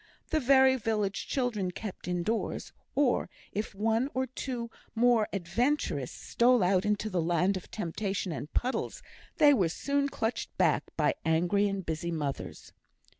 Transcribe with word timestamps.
The 0.31 0.39
very 0.39 0.77
village 0.77 1.27
children 1.27 1.69
kept 1.69 2.07
indoors; 2.07 2.71
or 2.95 3.29
if 3.51 3.75
one 3.75 4.09
or 4.15 4.25
two 4.25 4.71
more 4.95 5.27
adventurous 5.31 6.11
stole 6.11 6.63
out 6.63 6.85
into 6.85 7.07
the 7.07 7.21
land 7.21 7.55
of 7.55 7.69
temptation 7.69 8.31
and 8.31 8.51
puddles, 8.51 9.03
they 9.37 9.53
were 9.53 9.69
soon 9.69 10.09
clutched 10.09 10.57
back 10.57 10.85
by 10.97 11.13
angry 11.23 11.67
and 11.69 11.85
busy 11.85 12.09
mothers. 12.09 12.73